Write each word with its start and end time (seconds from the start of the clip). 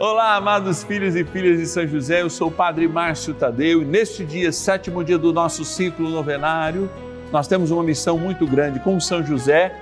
Olá, 0.00 0.36
amados 0.36 0.84
filhos 0.84 1.16
e 1.16 1.24
filhas 1.24 1.58
de 1.58 1.66
São 1.66 1.84
José, 1.84 2.22
eu 2.22 2.30
sou 2.30 2.46
o 2.46 2.52
Padre 2.52 2.86
Márcio 2.86 3.34
Tadeu 3.34 3.82
e 3.82 3.84
neste 3.84 4.24
dia, 4.24 4.52
sétimo 4.52 5.02
dia 5.02 5.18
do 5.18 5.32
nosso 5.32 5.64
ciclo 5.64 6.08
novenário, 6.08 6.88
nós 7.32 7.48
temos 7.48 7.72
uma 7.72 7.82
missão 7.82 8.16
muito 8.16 8.46
grande 8.46 8.78
com 8.78 9.00
São 9.00 9.26
José, 9.26 9.74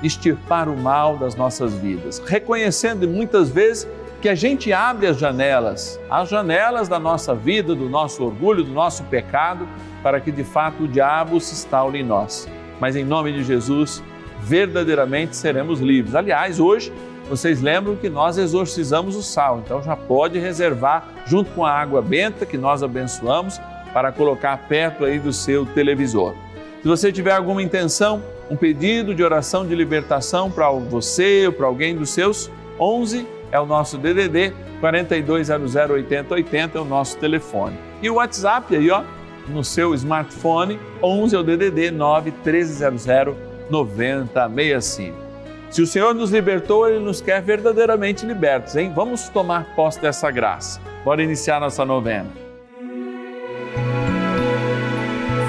extirpar 0.00 0.68
o 0.68 0.76
mal 0.76 1.16
das 1.16 1.34
nossas 1.34 1.74
vidas, 1.74 2.22
reconhecendo 2.24 3.08
muitas 3.08 3.50
vezes 3.50 3.88
que 4.22 4.28
a 4.28 4.34
gente 4.36 4.72
abre 4.72 5.08
as 5.08 5.18
janelas, 5.18 5.98
as 6.08 6.28
janelas 6.28 6.86
da 6.86 7.00
nossa 7.00 7.34
vida, 7.34 7.74
do 7.74 7.88
nosso 7.88 8.22
orgulho, 8.22 8.62
do 8.62 8.72
nosso 8.72 9.02
pecado, 9.06 9.66
para 10.04 10.20
que 10.20 10.30
de 10.30 10.44
fato 10.44 10.84
o 10.84 10.88
diabo 10.88 11.40
se 11.40 11.54
instaule 11.54 11.98
em 11.98 12.04
nós. 12.04 12.48
Mas 12.78 12.94
em 12.94 13.02
nome 13.04 13.32
de 13.32 13.42
Jesus, 13.42 14.04
verdadeiramente 14.40 15.34
seremos 15.34 15.80
livres. 15.80 16.14
Aliás, 16.14 16.60
hoje 16.60 16.92
vocês 17.28 17.60
lembram 17.60 17.94
que 17.94 18.08
nós 18.08 18.38
exorcizamos 18.38 19.14
o 19.14 19.22
sal, 19.22 19.60
então 19.64 19.82
já 19.82 19.94
pode 19.94 20.38
reservar 20.38 21.06
junto 21.26 21.50
com 21.50 21.64
a 21.64 21.70
água 21.70 22.00
benta 22.00 22.46
que 22.46 22.56
nós 22.56 22.82
abençoamos 22.82 23.60
para 23.92 24.10
colocar 24.10 24.56
perto 24.68 25.04
aí 25.04 25.18
do 25.18 25.32
seu 25.32 25.66
televisor. 25.66 26.34
Se 26.82 26.88
você 26.88 27.12
tiver 27.12 27.32
alguma 27.32 27.62
intenção, 27.62 28.22
um 28.50 28.56
pedido 28.56 29.14
de 29.14 29.22
oração 29.22 29.66
de 29.66 29.74
libertação 29.74 30.50
para 30.50 30.70
você 30.70 31.46
ou 31.46 31.52
para 31.52 31.66
alguém 31.66 31.94
dos 31.94 32.10
seus, 32.10 32.50
11 32.78 33.26
é 33.50 33.60
o 33.60 33.66
nosso 33.66 33.98
DDD 33.98 34.54
4200 34.80 35.74
8080 35.74 36.78
é 36.78 36.80
o 36.80 36.84
nosso 36.84 37.18
telefone. 37.18 37.76
E 38.00 38.08
o 38.08 38.14
WhatsApp 38.14 38.74
aí, 38.74 38.90
ó, 38.90 39.02
no 39.48 39.64
seu 39.64 39.92
smartphone, 39.94 40.78
11 41.02 41.34
é 41.34 41.38
o 41.38 41.42
DDD 41.42 41.90
9 41.90 42.32
1300 42.44 43.36
9065. 43.68 45.27
Se 45.70 45.82
o 45.82 45.86
Senhor 45.86 46.14
nos 46.14 46.30
libertou, 46.30 46.88
Ele 46.88 46.98
nos 46.98 47.20
quer 47.20 47.42
verdadeiramente 47.42 48.24
libertos, 48.24 48.74
hein? 48.74 48.90
Vamos 48.94 49.28
tomar 49.28 49.74
posse 49.76 50.00
dessa 50.00 50.30
graça. 50.30 50.80
Bora 51.04 51.22
iniciar 51.22 51.60
nossa 51.60 51.84
novena. 51.84 52.30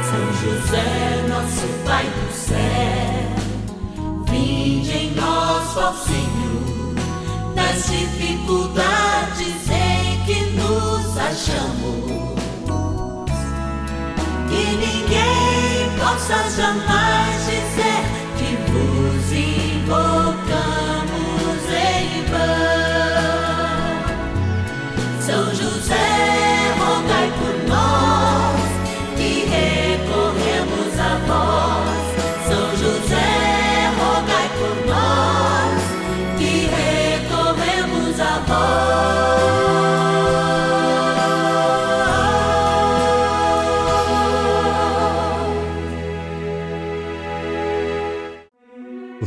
São 0.03 0.33
José, 0.41 1.27
nosso 1.29 1.67
Pai 1.85 2.03
do 2.03 2.33
céu, 2.33 2.57
vinde 4.29 4.91
em 4.91 5.11
nós, 5.15 5.77
ó 5.77 5.93
Senhor, 5.93 6.95
nas 7.55 7.89
dificuldades 7.89 9.69
em 9.71 10.25
que 10.25 10.51
nos 10.51 11.17
achamos. 11.17 12.29
Que 14.49 14.63
ninguém 14.75 15.97
possa 15.97 16.49
jamais 16.49 17.45
dizer 17.45 18.18
São 25.29 25.53
José, 25.53 26.28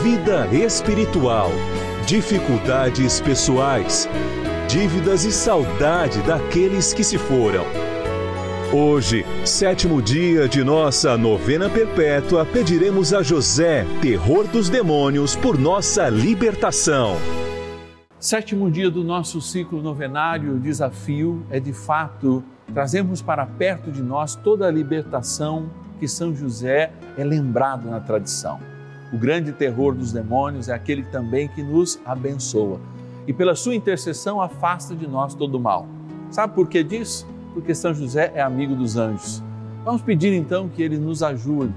vida 0.00 0.48
espiritual, 0.48 1.50
dificuldades 2.06 3.20
pessoais, 3.20 4.08
dívidas 4.66 5.24
e 5.24 5.30
saudade 5.30 6.20
daqueles 6.22 6.94
que 6.94 7.04
se 7.04 7.18
foram. 7.18 7.64
Hoje, 8.72 9.24
sétimo 9.44 10.00
dia 10.00 10.48
de 10.48 10.64
nossa 10.64 11.16
novena 11.18 11.68
perpétua, 11.68 12.46
pediremos 12.46 13.12
a 13.12 13.22
José, 13.22 13.84
terror 14.00 14.48
dos 14.48 14.70
demônios, 14.70 15.36
por 15.36 15.58
nossa 15.58 16.08
libertação. 16.08 17.16
Sétimo 18.18 18.70
dia 18.70 18.90
do 18.90 19.04
nosso 19.04 19.42
ciclo 19.42 19.82
novenário, 19.82 20.54
o 20.54 20.58
desafio 20.58 21.44
é 21.50 21.60
de 21.60 21.74
fato 21.74 22.42
trazermos 22.72 23.20
para 23.20 23.44
perto 23.44 23.92
de 23.92 24.02
nós 24.02 24.34
toda 24.34 24.66
a 24.66 24.70
libertação 24.70 25.68
que 26.00 26.08
São 26.08 26.34
José 26.34 26.90
é 27.16 27.22
lembrado 27.22 27.90
na 27.90 28.00
tradição. 28.00 28.71
O 29.12 29.18
grande 29.18 29.52
terror 29.52 29.94
dos 29.94 30.10
demônios 30.10 30.70
é 30.70 30.72
aquele 30.72 31.02
também 31.02 31.46
que 31.46 31.62
nos 31.62 32.00
abençoa 32.04 32.80
e 33.26 33.32
pela 33.32 33.54
sua 33.54 33.74
intercessão 33.74 34.40
afasta 34.40 34.94
de 34.96 35.06
nós 35.06 35.34
todo 35.34 35.56
o 35.56 35.60
mal. 35.60 35.86
Sabe 36.30 36.54
por 36.54 36.66
que 36.66 36.82
disso? 36.82 37.26
Porque 37.52 37.74
São 37.74 37.92
José 37.92 38.32
é 38.34 38.40
amigo 38.40 38.74
dos 38.74 38.96
anjos. 38.96 39.42
Vamos 39.84 40.00
pedir 40.00 40.32
então 40.32 40.68
que 40.68 40.82
ele 40.82 40.96
nos 40.96 41.22
ajude 41.22 41.74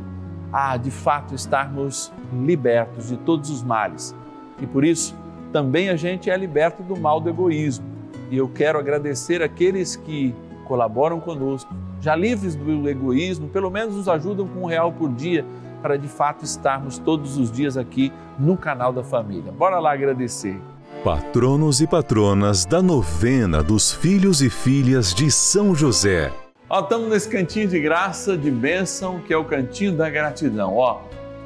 a 0.51 0.77
de 0.77 0.89
fato 0.89 1.35
estarmos 1.35 2.11
libertos 2.31 3.09
de 3.09 3.17
todos 3.17 3.49
os 3.49 3.61
males. 3.61 4.15
E 4.61 4.65
por 4.65 4.85
isso, 4.85 5.13
também 5.51 5.89
a 5.89 5.97
gente 5.97 6.29
é 6.29 6.37
liberto 6.37 6.81
do 6.83 6.97
mal 6.97 7.19
do 7.19 7.29
egoísmo. 7.29 7.85
E 8.31 8.37
eu 8.37 8.47
quero 8.47 8.79
agradecer 8.79 9.43
aqueles 9.43 9.97
que 9.97 10.33
colaboram 10.65 11.19
conosco, 11.19 11.71
já 11.99 12.15
livres 12.15 12.55
do 12.55 12.87
egoísmo, 12.87 13.49
pelo 13.49 13.69
menos 13.69 13.95
nos 13.95 14.07
ajudam 14.07 14.47
com 14.47 14.61
um 14.61 14.65
real 14.65 14.93
por 14.93 15.11
dia 15.13 15.45
para 15.85 15.99
de 15.99 16.07
fato 16.07 16.43
estarmos 16.43 16.97
todos 16.97 17.37
os 17.37 17.51
dias 17.51 17.77
aqui 17.77 18.11
no 18.39 18.57
canal 18.57 18.91
da 18.91 19.03
família. 19.03 19.51
Bora 19.51 19.77
lá 19.77 19.93
agradecer. 19.93 20.59
Patronos 21.03 21.79
e 21.79 21.85
patronas 21.85 22.65
da 22.65 22.81
novena 22.81 23.61
dos 23.61 23.93
filhos 23.93 24.41
e 24.41 24.49
filhas 24.49 25.13
de 25.13 25.29
São 25.29 25.75
José. 25.75 26.33
Ó, 26.67 26.79
estamos 26.79 27.09
nesse 27.09 27.29
cantinho 27.29 27.67
de 27.67 27.79
graça, 27.79 28.35
de 28.35 28.49
bênção, 28.49 29.19
que 29.19 29.31
é 29.31 29.37
o 29.37 29.45
cantinho 29.45 29.95
da 29.95 30.09
gratidão. 30.09 30.75
Ó, 30.75 31.01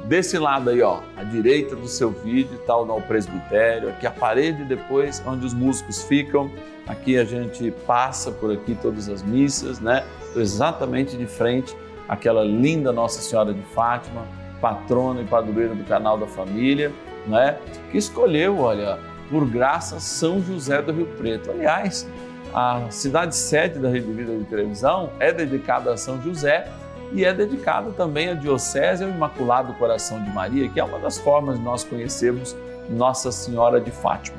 desse 0.06 0.38
lado 0.38 0.70
aí, 0.70 0.80
ó, 0.80 1.00
à 1.18 1.22
direita 1.22 1.76
do 1.76 1.86
seu 1.86 2.10
vídeo, 2.10 2.54
está 2.54 2.74
o 2.74 3.02
presbitério, 3.02 3.90
aqui 3.90 4.06
a 4.06 4.10
parede 4.10 4.64
depois, 4.64 5.22
onde 5.26 5.44
os 5.44 5.52
músicos 5.52 6.02
ficam. 6.02 6.50
Aqui 6.86 7.18
a 7.18 7.26
gente 7.26 7.70
passa 7.86 8.30
por 8.30 8.50
aqui 8.50 8.74
todas 8.80 9.06
as 9.10 9.22
missas, 9.22 9.80
né? 9.80 10.02
Estou 10.24 10.40
exatamente 10.40 11.14
de 11.14 11.26
frente 11.26 11.76
àquela 12.10 12.42
linda 12.42 12.90
Nossa 12.90 13.20
Senhora 13.20 13.54
de 13.54 13.62
Fátima, 13.62 14.26
patrona 14.60 15.20
e 15.20 15.24
padroeira 15.24 15.76
do 15.76 15.84
canal 15.84 16.18
da 16.18 16.26
família, 16.26 16.92
né? 17.24 17.56
Que 17.92 17.98
escolheu, 17.98 18.58
olha, 18.58 18.98
por 19.30 19.46
graça, 19.46 20.00
São 20.00 20.42
José 20.42 20.82
do 20.82 20.90
Rio 20.90 21.06
Preto. 21.06 21.52
Aliás, 21.52 22.08
a 22.52 22.82
cidade 22.90 23.36
sede 23.36 23.78
da 23.78 23.88
Rede 23.88 24.10
Vida 24.10 24.36
de 24.36 24.42
Televisão 24.42 25.10
é 25.20 25.32
dedicada 25.32 25.92
a 25.92 25.96
São 25.96 26.20
José 26.20 26.68
e 27.12 27.24
é 27.24 27.32
dedicada 27.32 27.92
também 27.92 28.28
à 28.28 28.34
Diocese 28.34 29.04
ao 29.04 29.10
Imaculado 29.10 29.72
Coração 29.74 30.20
de 30.20 30.30
Maria, 30.30 30.68
que 30.68 30.80
é 30.80 30.84
uma 30.84 30.98
das 30.98 31.16
formas 31.16 31.58
de 31.58 31.64
nós 31.64 31.84
conhecermos 31.84 32.56
Nossa 32.88 33.30
Senhora 33.30 33.80
de 33.80 33.92
Fátima. 33.92 34.38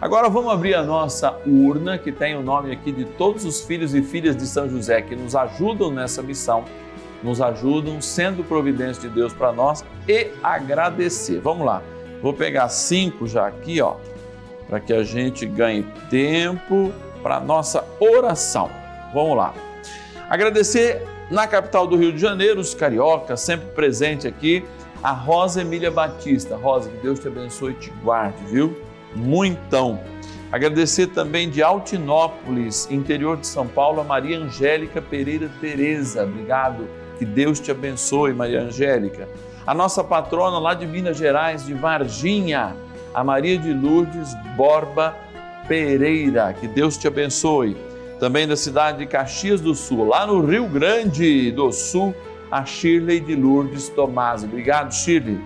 Agora 0.00 0.30
vamos 0.30 0.50
abrir 0.52 0.74
a 0.74 0.82
nossa 0.82 1.36
urna, 1.44 1.98
que 1.98 2.10
tem 2.10 2.34
o 2.36 2.42
nome 2.42 2.72
aqui 2.72 2.90
de 2.90 3.04
todos 3.04 3.44
os 3.44 3.62
filhos 3.62 3.94
e 3.94 4.00
filhas 4.00 4.36
de 4.36 4.46
São 4.46 4.68
José 4.68 5.02
que 5.02 5.14
nos 5.14 5.36
ajudam 5.36 5.90
nessa 5.90 6.22
missão, 6.22 6.64
nos 7.22 7.40
ajudam 7.40 8.00
sendo 8.00 8.42
providência 8.42 9.08
de 9.08 9.14
Deus 9.14 9.32
para 9.32 9.52
nós 9.52 9.84
e 10.08 10.30
agradecer. 10.42 11.40
Vamos 11.40 11.66
lá, 11.66 11.82
vou 12.22 12.32
pegar 12.32 12.68
cinco 12.68 13.26
já 13.26 13.46
aqui, 13.46 13.80
ó, 13.80 13.96
para 14.68 14.80
que 14.80 14.92
a 14.92 15.02
gente 15.02 15.46
ganhe 15.46 15.86
tempo 16.08 16.92
para 17.22 17.40
nossa 17.40 17.84
oração. 17.98 18.70
Vamos 19.12 19.36
lá. 19.36 19.52
Agradecer 20.28 21.02
na 21.30 21.46
capital 21.46 21.86
do 21.86 21.96
Rio 21.96 22.12
de 22.12 22.18
Janeiro, 22.18 22.60
os 22.60 22.74
cariocas, 22.74 23.40
sempre 23.40 23.68
presente 23.68 24.26
aqui, 24.26 24.64
a 25.02 25.12
Rosa 25.12 25.62
Emília 25.62 25.90
Batista. 25.90 26.56
Rosa, 26.56 26.90
que 26.90 26.96
Deus 26.98 27.18
te 27.18 27.28
abençoe 27.28 27.72
e 27.72 27.74
te 27.74 27.90
guarde, 28.02 28.44
viu? 28.46 28.80
Muitão. 29.14 30.00
Agradecer 30.52 31.08
também 31.08 31.48
de 31.48 31.62
Altinópolis, 31.62 32.90
interior 32.90 33.36
de 33.36 33.46
São 33.46 33.66
Paulo, 33.68 34.00
a 34.00 34.04
Maria 34.04 34.38
Angélica 34.38 35.00
Pereira 35.00 35.48
Tereza. 35.60 36.24
Obrigado. 36.24 36.88
Que 37.20 37.26
Deus 37.26 37.60
te 37.60 37.70
abençoe, 37.70 38.32
Maria 38.32 38.62
Angélica. 38.62 39.28
A 39.66 39.74
nossa 39.74 40.02
patrona 40.02 40.58
lá 40.58 40.72
de 40.72 40.86
Minas 40.86 41.18
Gerais, 41.18 41.66
de 41.66 41.74
Varginha, 41.74 42.74
a 43.12 43.22
Maria 43.22 43.58
de 43.58 43.74
Lourdes 43.74 44.34
Borba 44.56 45.14
Pereira. 45.68 46.54
Que 46.58 46.66
Deus 46.66 46.96
te 46.96 47.06
abençoe. 47.06 47.76
Também 48.18 48.48
da 48.48 48.56
cidade 48.56 49.00
de 49.00 49.06
Caxias 49.06 49.60
do 49.60 49.74
Sul, 49.74 50.08
lá 50.08 50.26
no 50.26 50.40
Rio 50.40 50.66
Grande 50.66 51.52
do 51.52 51.70
Sul, 51.70 52.14
a 52.50 52.64
Shirley 52.64 53.20
de 53.20 53.36
Lourdes 53.36 53.90
Tomás. 53.90 54.42
Obrigado, 54.42 54.90
Shirley. 54.90 55.38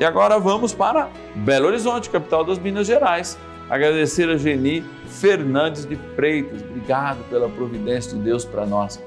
E 0.00 0.04
agora 0.04 0.36
vamos 0.40 0.74
para 0.74 1.08
Belo 1.36 1.68
Horizonte, 1.68 2.10
capital 2.10 2.42
das 2.42 2.58
Minas 2.58 2.88
Gerais. 2.88 3.38
Agradecer 3.68 4.28
a 4.28 4.36
Geni 4.36 4.84
Fernandes 5.06 5.86
de 5.86 5.94
Freitas. 6.16 6.60
Obrigado 6.60 7.22
pela 7.30 7.48
providência 7.48 8.18
de 8.18 8.24
Deus 8.24 8.44
para 8.44 8.66
nós. 8.66 9.00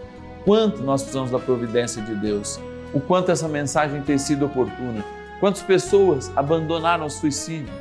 Quanto 0.46 0.84
nós 0.84 1.02
precisamos 1.02 1.32
da 1.32 1.40
providência 1.40 2.02
de 2.02 2.16
Deus. 2.16 2.60
O 2.94 3.00
quanto 3.00 3.32
essa 3.32 3.48
mensagem 3.48 4.02
tem 4.02 4.18
sido 4.18 4.46
oportuna. 4.46 5.04
Quantas 5.40 5.62
pessoas 5.62 6.32
abandonaram 6.36 7.06
o 7.06 7.10
suicídio. 7.10 7.74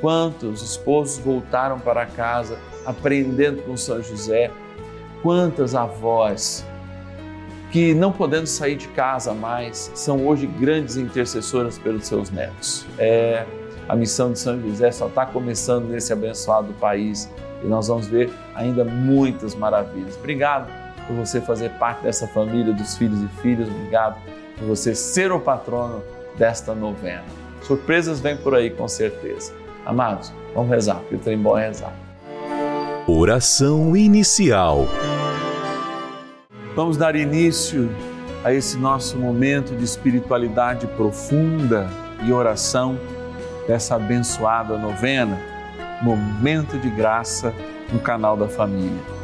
Quantos 0.00 0.62
esposos 0.62 1.18
voltaram 1.18 1.78
para 1.78 2.06
casa 2.06 2.58
aprendendo 2.86 3.62
com 3.62 3.76
São 3.76 4.02
José. 4.02 4.50
Quantas 5.22 5.74
avós 5.74 6.64
que, 7.70 7.92
não 7.94 8.12
podendo 8.12 8.46
sair 8.46 8.76
de 8.76 8.86
casa 8.88 9.34
mais, 9.34 9.90
são 9.94 10.26
hoje 10.26 10.46
grandes 10.46 10.96
intercessoras 10.96 11.78
pelos 11.78 12.06
seus 12.06 12.30
netos. 12.30 12.86
É 12.98 13.44
a 13.88 13.96
missão 13.96 14.32
de 14.32 14.38
São 14.38 14.60
José 14.60 14.90
só 14.92 15.08
está 15.08 15.26
começando 15.26 15.86
nesse 15.86 16.12
abençoado 16.12 16.72
país 16.74 17.28
e 17.62 17.66
nós 17.66 17.88
vamos 17.88 18.06
ver 18.06 18.32
ainda 18.54 18.84
muitas 18.84 19.54
maravilhas. 19.54 20.16
Obrigado 20.16 20.83
por 21.06 21.16
você 21.16 21.40
fazer 21.40 21.70
parte 21.72 22.02
dessa 22.02 22.26
família 22.26 22.72
dos 22.72 22.96
filhos 22.96 23.22
e 23.22 23.28
filhas, 23.40 23.68
obrigado 23.68 24.16
por 24.58 24.66
você 24.66 24.94
ser 24.94 25.32
o 25.32 25.40
patrono 25.40 26.02
desta 26.36 26.74
novena. 26.74 27.24
Surpresas 27.62 28.20
vêm 28.20 28.36
por 28.36 28.54
aí 28.54 28.70
com 28.70 28.86
certeza. 28.88 29.52
Amados, 29.86 30.32
vamos 30.54 30.70
rezar, 30.70 30.96
porque 30.96 31.16
o 31.16 31.18
trem 31.18 31.38
bom 31.38 31.56
é 31.58 31.66
rezar. 31.66 31.92
Oração 33.06 33.96
inicial. 33.96 34.86
Vamos 36.74 36.96
dar 36.96 37.14
início 37.14 37.90
a 38.42 38.52
esse 38.52 38.76
nosso 38.76 39.16
momento 39.16 39.74
de 39.74 39.84
espiritualidade 39.84 40.86
profunda 40.88 41.88
e 42.22 42.32
oração 42.32 42.98
dessa 43.66 43.96
abençoada 43.96 44.76
novena, 44.76 45.38
Momento 46.02 46.78
de 46.78 46.90
Graça 46.90 47.54
no 47.92 47.98
canal 47.98 48.36
da 48.36 48.48
Família. 48.48 49.23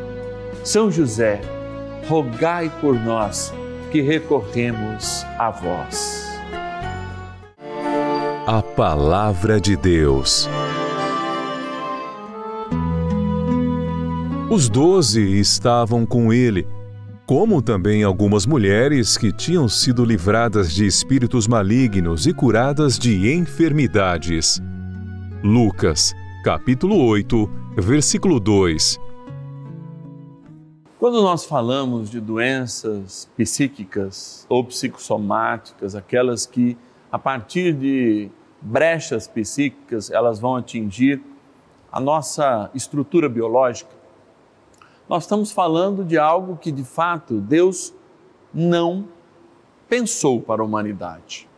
São 0.63 0.91
José, 0.91 1.41
rogai 2.07 2.71
por 2.81 2.93
nós 2.93 3.53
que 3.91 4.01
recorremos 4.01 5.23
a 5.39 5.49
vós. 5.49 6.25
A 8.45 8.61
Palavra 8.61 9.59
de 9.59 9.75
Deus. 9.75 10.47
Os 14.49 14.69
doze 14.69 15.39
estavam 15.39 16.05
com 16.05 16.31
ele 16.31 16.67
como 17.25 17.61
também 17.61 18.03
algumas 18.03 18.45
mulheres 18.45 19.17
que 19.17 19.31
tinham 19.31 19.69
sido 19.69 20.03
livradas 20.03 20.73
de 20.73 20.85
espíritos 20.85 21.47
malignos 21.47 22.27
e 22.27 22.33
curadas 22.33 22.99
de 22.99 23.33
enfermidades. 23.33 24.61
Lucas, 25.41 26.13
capítulo 26.43 27.01
8, 27.05 27.49
versículo 27.77 28.37
2. 28.37 28.99
Quando 31.01 31.19
nós 31.23 31.45
falamos 31.45 32.11
de 32.11 32.21
doenças 32.21 33.27
psíquicas 33.35 34.45
ou 34.47 34.63
psicossomáticas, 34.63 35.95
aquelas 35.95 36.45
que 36.45 36.77
a 37.11 37.17
partir 37.17 37.73
de 37.73 38.29
brechas 38.61 39.27
psíquicas 39.27 40.11
elas 40.11 40.39
vão 40.39 40.55
atingir 40.55 41.19
a 41.91 41.99
nossa 41.99 42.69
estrutura 42.75 43.27
biológica, 43.27 43.89
nós 45.09 45.23
estamos 45.23 45.51
falando 45.51 46.05
de 46.05 46.19
algo 46.19 46.55
que 46.55 46.71
de 46.71 46.83
fato 46.83 47.41
Deus 47.41 47.91
não 48.53 49.07
pensou 49.89 50.39
para 50.39 50.61
a 50.61 50.65
humanidade, 50.65 51.49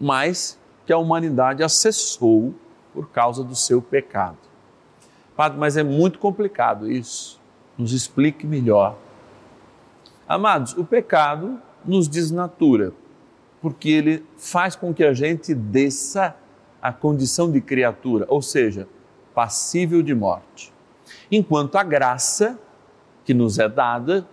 mas 0.00 0.56
que 0.86 0.92
a 0.92 0.98
humanidade 0.98 1.64
acessou 1.64 2.54
por 2.94 3.08
causa 3.08 3.42
do 3.42 3.56
seu 3.56 3.82
pecado. 3.82 4.38
Padre, 5.34 5.58
mas 5.58 5.76
é 5.76 5.82
muito 5.82 6.20
complicado 6.20 6.88
isso. 6.88 7.41
Nos 7.82 7.92
explique 7.92 8.46
melhor. 8.46 8.96
Amados, 10.28 10.72
o 10.74 10.84
pecado 10.84 11.60
nos 11.84 12.06
desnatura, 12.06 12.92
porque 13.60 13.88
ele 13.90 14.24
faz 14.36 14.76
com 14.76 14.94
que 14.94 15.02
a 15.02 15.12
gente 15.12 15.52
desça 15.52 16.36
a 16.80 16.92
condição 16.92 17.50
de 17.50 17.60
criatura, 17.60 18.24
ou 18.28 18.40
seja, 18.40 18.86
passível 19.34 20.00
de 20.00 20.14
morte. 20.14 20.72
Enquanto 21.28 21.74
a 21.74 21.82
graça 21.82 22.56
que 23.24 23.34
nos 23.34 23.58
é 23.58 23.68
dada, 23.68 24.24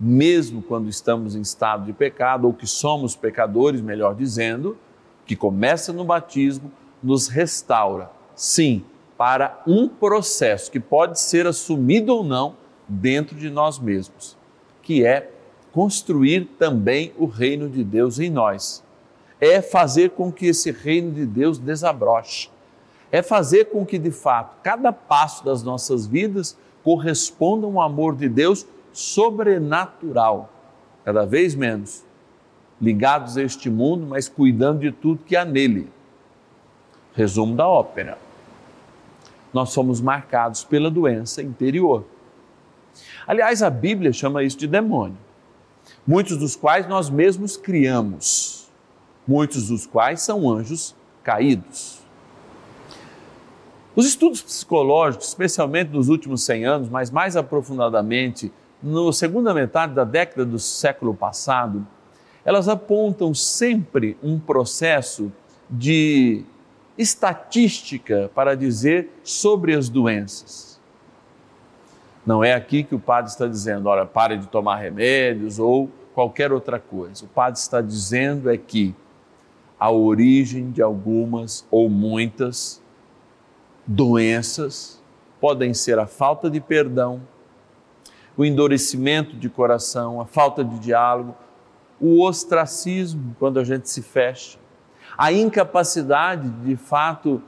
mesmo 0.00 0.60
quando 0.60 0.88
estamos 0.88 1.36
em 1.36 1.42
estado 1.42 1.84
de 1.84 1.92
pecado 1.92 2.48
ou 2.48 2.52
que 2.52 2.66
somos 2.66 3.14
pecadores, 3.14 3.80
melhor 3.80 4.16
dizendo, 4.16 4.76
que 5.24 5.36
começa 5.36 5.92
no 5.92 6.04
batismo, 6.04 6.72
nos 7.00 7.28
restaura, 7.28 8.10
sim, 8.34 8.84
para 9.16 9.62
um 9.64 9.88
processo 9.88 10.72
que 10.72 10.80
pode 10.80 11.20
ser 11.20 11.46
assumido 11.46 12.12
ou 12.12 12.24
não 12.24 12.65
dentro 12.88 13.36
de 13.36 13.50
nós 13.50 13.78
mesmos, 13.78 14.36
que 14.82 15.04
é 15.04 15.30
construir 15.72 16.46
também 16.58 17.12
o 17.18 17.26
reino 17.26 17.68
de 17.68 17.84
Deus 17.84 18.18
em 18.18 18.30
nós. 18.30 18.82
É 19.40 19.60
fazer 19.60 20.10
com 20.10 20.32
que 20.32 20.46
esse 20.46 20.70
reino 20.70 21.12
de 21.12 21.26
Deus 21.26 21.58
desabroche. 21.58 22.50
É 23.12 23.22
fazer 23.22 23.66
com 23.66 23.84
que, 23.84 23.98
de 23.98 24.10
fato, 24.10 24.56
cada 24.62 24.92
passo 24.92 25.44
das 25.44 25.62
nossas 25.62 26.06
vidas 26.06 26.56
correspondam 26.82 27.78
ao 27.78 27.86
amor 27.86 28.16
de 28.16 28.28
Deus 28.28 28.66
sobrenatural, 28.92 30.50
cada 31.04 31.26
vez 31.26 31.54
menos 31.54 32.06
ligados 32.80 33.36
a 33.36 33.42
este 33.42 33.70
mundo, 33.70 34.06
mas 34.06 34.28
cuidando 34.28 34.80
de 34.80 34.92
tudo 34.92 35.22
que 35.24 35.36
há 35.36 35.44
nele. 35.44 35.90
Resumo 37.14 37.54
da 37.56 37.66
ópera. 37.66 38.18
Nós 39.52 39.70
somos 39.70 40.00
marcados 40.00 40.64
pela 40.64 40.90
doença 40.90 41.42
interior. 41.42 42.04
Aliás, 43.26 43.62
a 43.62 43.70
Bíblia 43.70 44.12
chama 44.12 44.42
isso 44.42 44.56
de 44.56 44.66
demônio, 44.66 45.18
muitos 46.06 46.36
dos 46.36 46.56
quais 46.56 46.88
nós 46.88 47.10
mesmos 47.10 47.56
criamos, 47.56 48.70
muitos 49.26 49.68
dos 49.68 49.86
quais 49.86 50.22
são 50.22 50.48
anjos 50.50 50.94
caídos. 51.22 52.00
Os 53.94 54.06
estudos 54.06 54.42
psicológicos, 54.42 55.28
especialmente 55.28 55.90
nos 55.90 56.08
últimos 56.08 56.44
100 56.44 56.64
anos, 56.66 56.88
mas 56.88 57.10
mais 57.10 57.36
aprofundadamente 57.36 58.52
na 58.82 59.12
segunda 59.12 59.54
metade 59.54 59.94
da 59.94 60.04
década 60.04 60.44
do 60.44 60.58
século 60.58 61.14
passado, 61.14 61.86
elas 62.44 62.68
apontam 62.68 63.34
sempre 63.34 64.16
um 64.22 64.38
processo 64.38 65.32
de 65.68 66.44
estatística 66.96 68.30
para 68.34 68.54
dizer 68.54 69.10
sobre 69.24 69.74
as 69.74 69.88
doenças. 69.88 70.75
Não 72.26 72.42
é 72.42 72.52
aqui 72.52 72.82
que 72.82 72.94
o 72.94 72.98
padre 72.98 73.30
está 73.30 73.46
dizendo, 73.46 73.88
olha, 73.88 74.04
pare 74.04 74.36
de 74.36 74.48
tomar 74.48 74.76
remédios 74.76 75.60
ou 75.60 75.88
qualquer 76.12 76.52
outra 76.52 76.80
coisa. 76.80 77.24
O 77.24 77.28
padre 77.28 77.60
está 77.60 77.80
dizendo 77.80 78.50
é 78.50 78.56
que 78.56 78.94
a 79.78 79.92
origem 79.92 80.72
de 80.72 80.82
algumas 80.82 81.64
ou 81.70 81.88
muitas 81.88 82.82
doenças 83.86 85.00
podem 85.40 85.72
ser 85.72 86.00
a 86.00 86.06
falta 86.06 86.50
de 86.50 86.60
perdão, 86.60 87.22
o 88.36 88.44
endurecimento 88.44 89.36
de 89.36 89.48
coração, 89.48 90.20
a 90.20 90.26
falta 90.26 90.64
de 90.64 90.78
diálogo, 90.80 91.34
o 92.00 92.22
ostracismo, 92.22 93.36
quando 93.38 93.60
a 93.60 93.64
gente 93.64 93.88
se 93.88 94.02
fecha, 94.02 94.58
a 95.16 95.32
incapacidade 95.32 96.48
de 96.48 96.74
fato 96.76 97.40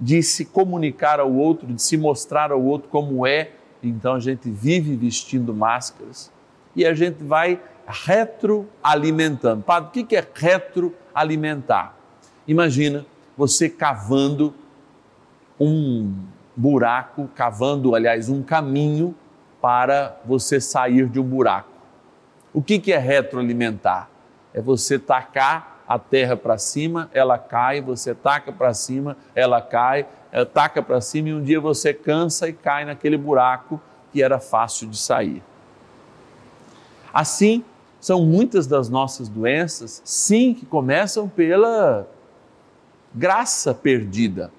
de 0.00 0.22
se 0.22 0.44
comunicar 0.44 1.20
ao 1.20 1.32
outro, 1.32 1.66
de 1.66 1.80
se 1.80 1.96
mostrar 1.96 2.50
ao 2.50 2.62
outro 2.62 2.88
como 2.88 3.26
é, 3.26 3.52
então 3.88 4.14
a 4.14 4.20
gente 4.20 4.50
vive 4.50 4.96
vestindo 4.96 5.54
máscaras 5.54 6.30
e 6.74 6.84
a 6.84 6.94
gente 6.94 7.22
vai 7.22 7.60
retroalimentando. 7.86 9.62
Padre, 9.62 10.02
o 10.02 10.06
que 10.06 10.16
é 10.16 10.26
retroalimentar? 10.34 11.94
Imagina 12.46 13.04
você 13.36 13.68
cavando 13.68 14.54
um 15.58 16.14
buraco, 16.56 17.28
cavando, 17.34 17.94
aliás, 17.94 18.28
um 18.28 18.42
caminho 18.42 19.14
para 19.60 20.16
você 20.24 20.60
sair 20.60 21.08
de 21.08 21.18
um 21.18 21.24
buraco. 21.24 21.70
O 22.52 22.62
que, 22.62 22.92
é 22.92 22.98
retroalimentar? 22.98 24.08
É 24.52 24.60
você 24.60 24.98
tacar 24.98 25.82
a 25.86 25.98
terra 25.98 26.36
para 26.36 26.56
cima, 26.56 27.10
ela 27.12 27.38
cai, 27.38 27.80
você 27.80 28.14
taca 28.14 28.52
para 28.52 28.72
cima, 28.72 29.16
ela 29.34 29.60
cai, 29.60 30.06
taca 30.42 30.82
para 30.82 31.00
cima 31.00 31.28
e 31.28 31.34
um 31.34 31.42
dia 31.42 31.60
você 31.60 31.92
cansa 31.92 32.48
e 32.48 32.52
cai 32.52 32.84
naquele 32.84 33.18
buraco 33.18 33.78
que 34.10 34.22
era 34.22 34.40
fácil 34.40 34.88
de 34.88 34.96
sair. 34.96 35.42
Assim, 37.12 37.62
são 38.00 38.24
muitas 38.24 38.66
das 38.66 38.88
nossas 38.88 39.28
doenças, 39.28 40.02
sim, 40.04 40.54
que 40.54 40.66
começam 40.66 41.28
pela 41.28 42.08
graça 43.14 43.72
perdida. 43.72 44.50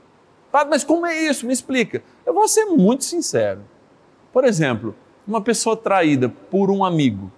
Mas 0.70 0.84
como 0.86 1.05
é 1.05 1.15
isso? 1.15 1.46
Me 1.46 1.51
explica. 1.51 2.01
Eu 2.25 2.34
vou 2.34 2.48
ser 2.48 2.65
muito 2.65 3.03
sincero. 3.03 3.62
Por 4.32 4.46
exemplo, 4.46 4.96
uma 5.27 5.41
pessoa 5.41 5.75
traída 5.75 6.29
por 6.29 6.72
um 6.72 6.86
amigo 6.86 7.32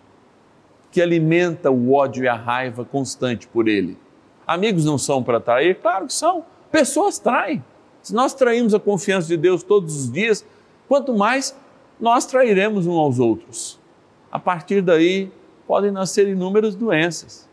que 0.92 1.02
alimenta 1.02 1.72
o 1.72 1.94
ódio 1.94 2.24
e 2.24 2.28
a 2.28 2.36
raiva 2.36 2.86
constante 2.86 3.48
por 3.48 3.68
ele. 3.68 3.98
Amigos 4.46 4.86
não 4.86 4.98
são 4.98 5.24
para 5.24 5.40
trair? 5.40 5.80
Claro 5.82 6.08
que 6.08 6.14
são. 6.14 6.46
Pessoas 6.72 7.18
traem. 7.18 7.64
Se 8.08 8.16
nós 8.16 8.34
traímos 8.34 8.74
a 8.74 8.80
confiança 8.80 9.28
de 9.28 9.36
Deus 9.36 9.64
todos 9.64 10.00
os 10.00 10.10
dias, 10.10 10.46
quanto 10.88 11.14
mais 11.14 11.54
nós 12.00 12.26
trairemos 12.26 12.88
uns 12.88 12.98
aos 12.98 13.20
outros. 13.20 13.78
A 14.32 14.40
partir 14.40 14.82
daí, 14.82 15.30
podem 15.68 15.92
nascer 15.92 16.26
inúmeras 16.26 16.74
doenças, 16.74 17.50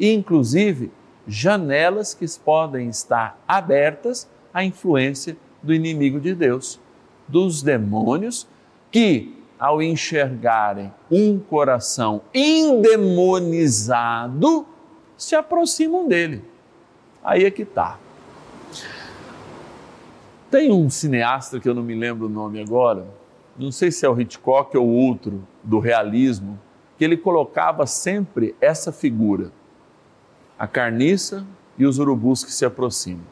inclusive 0.00 0.90
janelas 1.28 2.12
que 2.12 2.26
podem 2.44 2.88
estar 2.88 3.40
abertas 3.46 4.28
à 4.52 4.64
influência 4.64 5.36
do 5.62 5.72
inimigo 5.72 6.18
de 6.18 6.34
Deus, 6.34 6.80
dos 7.28 7.62
demônios 7.62 8.48
que 8.90 9.32
ao 9.60 9.80
enxergarem 9.80 10.92
um 11.08 11.38
coração 11.38 12.22
endemonizado, 12.34 14.66
se 15.16 15.36
aproximam 15.36 16.08
dele. 16.08 16.42
Aí 17.22 17.44
é 17.44 17.50
que 17.52 17.62
está. 17.62 18.00
Tem 20.50 20.72
um 20.72 20.88
cineasta 20.88 21.60
que 21.60 21.68
eu 21.68 21.74
não 21.74 21.82
me 21.82 21.94
lembro 21.94 22.26
o 22.26 22.30
nome 22.30 22.58
agora, 22.58 23.06
não 23.58 23.70
sei 23.70 23.90
se 23.90 24.06
é 24.06 24.08
o 24.08 24.18
Hitchcock 24.18 24.74
ou 24.78 24.88
outro 24.88 25.46
do 25.62 25.78
realismo, 25.78 26.58
que 26.96 27.04
ele 27.04 27.18
colocava 27.18 27.86
sempre 27.86 28.54
essa 28.60 28.90
figura, 28.90 29.52
a 30.58 30.66
carniça 30.66 31.46
e 31.76 31.84
os 31.84 31.98
urubus 31.98 32.44
que 32.44 32.52
se 32.52 32.64
aproximam. 32.64 33.24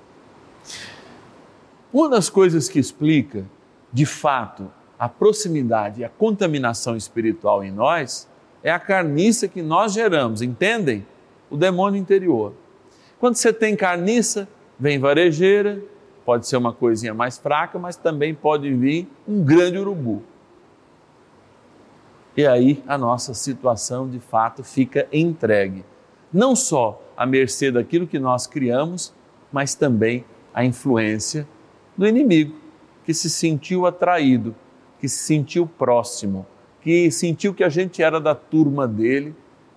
Uma 1.93 2.11
das 2.11 2.29
coisas 2.29 2.69
que 2.69 2.79
explica, 2.79 3.47
de 3.91 4.05
fato, 4.05 4.71
a 4.99 5.09
proximidade 5.09 6.03
e 6.03 6.05
a 6.05 6.11
contaminação 6.11 6.97
espiritual 6.97 7.65
em 7.65 7.71
nós 7.71 8.29
é 8.63 8.71
a 8.71 8.79
carniça 8.79 9.49
que 9.49 9.63
nós 9.63 9.95
geramos, 9.95 10.43
entendem? 10.43 11.07
O 11.49 11.57
demônio 11.57 11.99
interior. 11.99 12.53
Quando 13.19 13.37
você 13.37 13.53
tem 13.53 13.75
carniça, 13.75 14.47
vem 14.79 14.99
varejeira, 14.99 15.83
pode 16.27 16.47
ser 16.47 16.59
uma 16.59 16.73
coisinha 16.73 17.15
mais 17.15 17.39
fraca, 17.39 17.79
mas 17.79 17.97
também 17.97 18.35
pode 18.35 18.71
vir 18.75 19.09
um 19.27 19.43
grande 19.43 19.79
urubu. 19.79 20.23
E 22.37 22.47
aí 22.47 22.85
a 22.87 22.99
nossa 22.99 23.33
situação 23.33 24.11
de 24.11 24.21
fato 24.21 24.63
fica 24.63 25.09
entregue, 25.11 25.85
não 26.31 26.55
só 26.55 27.01
à 27.17 27.25
mercê 27.25 27.71
daquilo 27.71 28.07
que 28.07 28.19
nós 28.19 28.47
criamos, 28.47 29.15
mas 29.51 29.75
também 29.75 30.25
à 30.53 30.65
influência 30.65 31.49
do 31.97 32.07
inimigo, 32.07 32.55
que 33.05 33.15
se 33.15 33.31
sentiu 33.31 33.87
atraído 33.87 34.55
que 34.99 35.09
se 35.09 35.19
sentiu 35.19 35.67
próximo, 35.67 36.47
que 36.81 37.11
sentiu 37.11 37.53
que 37.55 37.65
a 37.65 37.69
gente 37.69 38.03
era 38.03 38.21
da 38.21 38.35
turma 38.35 38.87
dele, 38.87 39.35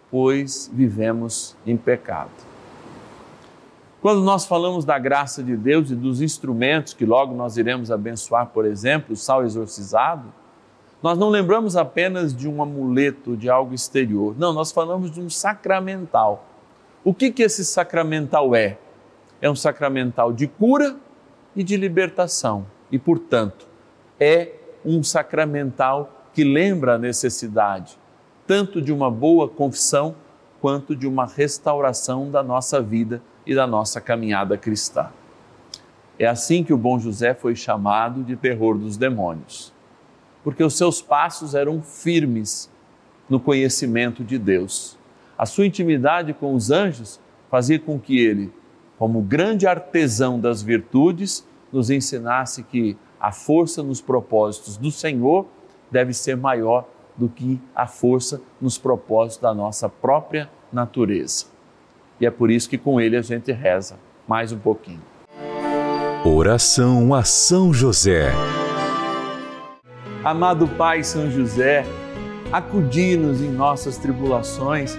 pois 0.10 0.70
vivemos 0.74 1.56
em 1.66 1.78
pecado. 1.78 2.49
Quando 4.02 4.22
nós 4.22 4.46
falamos 4.46 4.86
da 4.86 4.98
graça 4.98 5.44
de 5.44 5.58
Deus 5.58 5.92
e 5.92 5.96
dos 5.96 6.22
instrumentos 6.22 6.94
que 6.94 7.06
logo 7.06 7.36
nós 7.36 7.58
iremos 7.58 7.92
abençoar, 7.92 8.48
por 8.48 8.66
exemplo, 8.66 9.14
o 9.14 9.18
sal 9.18 9.44
exorcizado, 9.44 10.34
nós 11.04 11.18
não 11.18 11.30
lembramos 11.30 11.76
apenas 11.76 12.34
de 12.34 12.48
um 12.48 12.62
amuleto, 12.62 13.36
de 13.36 13.50
algo 13.50 13.74
exterior. 13.74 14.36
Não, 14.38 14.54
nós 14.54 14.72
falamos 14.72 15.12
de 15.12 15.20
um 15.20 15.30
sacramental. 15.30 16.46
O 17.04 17.14
que, 17.14 17.32
que 17.32 17.44
esse 17.44 17.66
sacramental 17.66 18.56
é? 18.56 18.78
É 19.42 19.50
um 19.50 19.56
sacramental 19.56 20.32
de 20.32 20.48
cura 20.48 20.98
e 21.56 21.64
de 21.64 21.76
libertação. 21.76 22.66
E, 22.92 22.98
portanto, 22.98 23.68
é 24.20 24.54
um 24.86 25.04
sacramental 25.04 26.28
que 26.34 26.44
lembra 26.44 26.96
a 26.96 26.98
necessidade 26.98 27.98
tanto 28.50 28.82
de 28.82 28.92
uma 28.92 29.12
boa 29.12 29.48
confissão 29.48 30.16
quanto 30.60 30.96
de 30.96 31.06
uma 31.06 31.28
restauração 31.28 32.32
da 32.32 32.42
nossa 32.42 32.82
vida 32.82 33.22
e 33.46 33.56
da 33.56 33.66
nossa 33.66 34.00
caminhada 34.00 34.58
cristã. 34.58 35.10
É 36.18 36.26
assim 36.26 36.64
que 36.64 36.74
o 36.74 36.78
bom 36.78 37.00
José 37.00 37.34
foi 37.34 37.56
chamado 37.56 38.24
de 38.24 38.36
terror 38.36 38.78
dos 38.78 38.98
demônios, 38.98 39.74
porque 40.44 40.64
os 40.64 40.78
seus 40.78 41.02
passos 41.02 41.56
eram 41.56 41.82
firmes 41.82 42.70
no 43.30 43.40
conhecimento 43.40 44.24
de 44.24 44.38
Deus. 44.38 44.98
A 45.38 45.46
sua 45.46 45.66
intimidade 45.66 46.34
com 46.34 46.54
os 46.54 46.72
anjos 46.72 47.20
fazia 47.50 47.80
com 47.80 47.98
que 47.98 48.20
ele, 48.20 48.52
como 48.98 49.22
grande 49.22 49.66
artesão 49.66 50.40
das 50.40 50.62
virtudes, 50.62 51.48
nos 51.72 51.90
ensinasse 51.90 52.64
que 52.64 52.98
a 53.20 53.32
força 53.32 53.82
nos 53.82 54.02
propósitos 54.02 54.76
do 54.76 54.92
Senhor 54.92 55.46
deve 55.90 56.14
ser 56.14 56.36
maior 56.36 56.86
do 57.16 57.30
que 57.30 57.62
a 57.76 57.88
força 57.88 58.42
nos 58.60 58.78
propósitos 58.78 59.42
da 59.42 59.54
nossa 59.54 59.88
própria 59.88 60.50
natureza. 60.72 61.46
E 62.20 62.26
é 62.26 62.32
por 62.32 62.52
isso 62.52 62.70
que 62.70 62.78
com 62.78 63.00
ele 63.00 63.16
a 63.16 63.22
gente 63.22 63.52
reza 63.52 63.98
mais 64.28 64.52
um 64.52 64.60
pouquinho. 64.60 65.02
Oração 66.26 67.14
a 67.14 67.24
São 67.24 67.74
José. 67.74 68.32
Amado 70.24 70.68
Pai 70.68 71.02
São 71.02 71.32
José, 71.32 71.86
acudi-nos 72.52 73.42
em 73.42 73.50
nossas 73.50 73.98
tribulações 73.98 74.98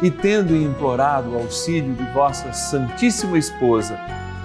e, 0.00 0.10
tendo 0.10 0.54
implorado 0.54 1.30
o 1.30 1.38
auxílio 1.38 1.92
de 1.94 2.04
vossa 2.12 2.52
Santíssima 2.52 3.36
Esposa, 3.36 3.98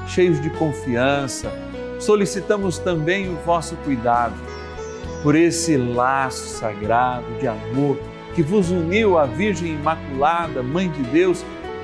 cheios 0.08 0.42
de 0.42 0.50
confiança, 0.50 1.52
solicitamos 2.00 2.80
também 2.80 3.30
o 3.30 3.36
vosso 3.46 3.76
cuidado 3.78 4.36
por 5.22 5.36
esse 5.36 5.78
laço 5.78 6.48
sagrado 6.48 7.26
de 7.40 7.48
amor 7.48 7.98
que 8.34 8.42
vos 8.44 8.70
uniu 8.70 9.18
à 9.18 9.26
Virgem 9.26 9.74
Imaculada, 9.74 10.62
Mãe 10.62 10.90
de 10.90 11.02
Deus, 11.04 11.44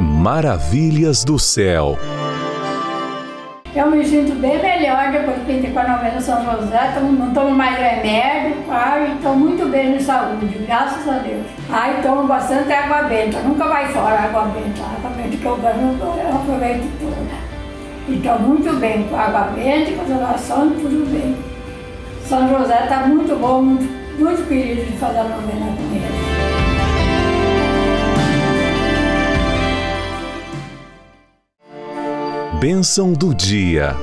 Maravilhas 0.00 1.24
do 1.24 1.38
céu. 1.38 1.96
Eu 3.74 3.90
me 3.90 4.04
sinto 4.04 4.34
bem 4.40 4.60
melhor 4.60 5.12
depois 5.12 5.36
que 5.44 5.52
entrei 5.52 5.72
com 5.72 5.78
a 5.78 5.88
novena 5.88 6.20
São 6.20 6.44
José, 6.44 6.94
não 7.00 7.32
tomo 7.32 7.50
mais 7.50 7.76
remédio, 7.76 8.56
ai, 8.68 9.12
estou 9.14 9.36
muito 9.36 9.68
bem 9.68 9.96
de 9.96 10.02
saúde, 10.02 10.46
graças 10.66 11.08
a 11.08 11.18
Deus. 11.18 11.46
Ai, 11.70 12.00
tomo 12.02 12.26
bastante 12.26 12.72
água 12.72 13.02
benta, 13.08 13.38
nunca 13.40 13.68
vai 13.68 13.88
fora 13.88 14.20
água 14.20 14.42
benta, 14.46 14.82
a 14.82 14.96
água 14.96 15.10
benta 15.16 15.36
que 15.36 15.44
eu 15.44 15.56
ganho, 15.56 15.98
eu 16.00 16.36
aproveito 16.36 17.00
toda. 17.00 17.44
E 18.08 18.16
estou 18.16 18.38
muito 18.40 18.80
bem 18.80 19.04
com 19.04 19.16
água 19.16 19.52
benta, 19.54 19.92
com 19.92 20.16
orações, 20.16 20.72
tudo 20.80 21.10
bem. 21.10 21.36
São 22.26 22.48
José 22.48 22.82
está 22.82 23.06
muito 23.06 23.36
bom, 23.38 23.62
muito, 23.62 23.84
muito 24.18 24.48
querido 24.48 24.84
de 24.84 24.98
fazer 24.98 25.18
a 25.18 25.24
novena 25.24 25.66
com 25.76 25.94
ele. 25.94 26.23
Bênção 32.66 33.12
do 33.12 33.34
dia. 33.34 33.94